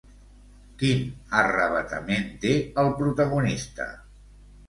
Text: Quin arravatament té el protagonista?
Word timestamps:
Quin 0.83 1.03
arravatament 1.41 2.25
té 2.45 2.53
el 2.85 2.89
protagonista? 3.01 3.87